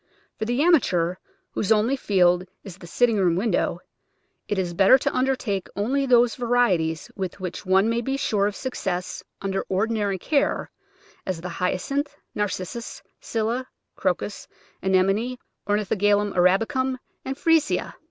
For 0.39 0.45
the 0.45 0.63
amateur, 0.63 1.13
whose 1.51 1.71
only 1.71 1.95
field 1.95 2.43
is 2.63 2.75
the 2.75 2.87
sitting 2.87 3.17
room 3.17 3.35
window, 3.35 3.77
it 4.47 4.57
is 4.57 4.73
better 4.73 4.97
to 4.97 5.13
undertake 5.15 5.67
only 5.75 6.07
those 6.07 6.33
varieties 6.33 7.11
with 7.15 7.39
which 7.39 7.67
one 7.67 7.87
may 7.87 8.01
be 8.01 8.17
sure 8.17 8.47
of 8.47 8.55
success 8.55 9.23
under 9.43 9.61
ordinary 9.69 10.17
care, 10.17 10.71
as 11.23 11.39
the 11.39 11.49
Hyacinth, 11.49 12.15
Narcissus, 12.33 13.03
Scilla, 13.19 13.67
Crocus, 13.95 14.47
Anemone, 14.81 15.37
Ornithogalum 15.69 16.33
arabicum, 16.33 16.97
and 17.23 17.37
Freesia. 17.37 17.93